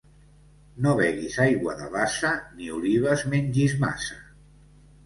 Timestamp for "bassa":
1.99-2.33